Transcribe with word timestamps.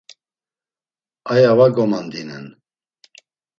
İya 1.33 1.51
va 1.57 1.67
gomandinen. 1.75 2.45